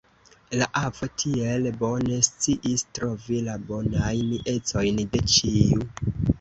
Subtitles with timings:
[0.61, 5.83] La avo tiel bone sciis trovi la bonajn ecojn de ĉiu!